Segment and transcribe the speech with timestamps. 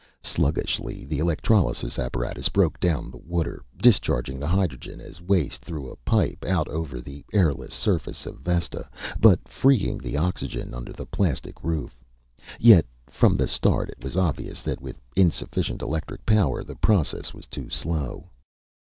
[0.23, 5.95] Sluggishly the electrolysis apparatus broke down the water, discharging the hydrogen as waste through a
[5.97, 11.63] pipe, out over the airless surface of Vesta but freeing the oxygen under the plastic
[11.63, 11.95] roof.
[12.59, 17.45] Yet from the start it was obvious that, with insufficient electric power, the process was
[17.45, 18.31] too slow.